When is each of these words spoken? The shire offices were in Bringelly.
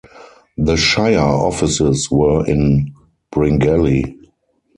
The 0.57 0.77
shire 0.77 1.19
offices 1.19 2.09
were 2.09 2.43
in 2.47 2.91
Bringelly. 3.31 4.17